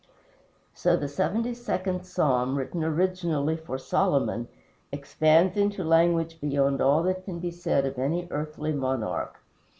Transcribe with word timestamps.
So 0.73 0.97
the 0.97 1.07
seventy 1.07 1.53
second 1.53 2.07
Psalm, 2.07 2.55
written 2.57 2.83
originally 2.83 3.55
for 3.55 3.77
Solomon, 3.77 4.47
expands 4.91 5.55
into 5.57 5.83
language 5.83 6.41
beyond 6.41 6.81
all 6.81 7.03
that 7.03 7.23
can 7.23 7.37
be 7.37 7.51
said 7.51 7.85
of 7.85 7.99
any 7.99 8.27
earthly 8.31 8.73
monarch. 8.73 9.37